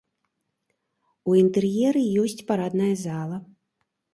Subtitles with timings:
[1.31, 3.37] У інтэр'еры ёсць парадная зала.